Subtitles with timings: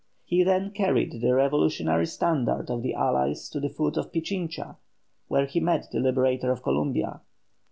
[0.25, 4.77] He then carried the revolutionary standard of the allies to the foot of Pichincha,
[5.27, 7.21] where he met the liberator of Columbia.